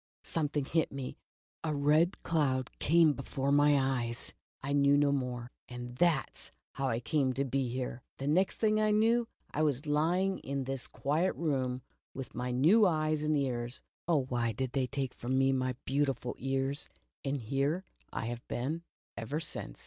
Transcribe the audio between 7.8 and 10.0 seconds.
Hudson. ^^^ here. The next thing I knew, I was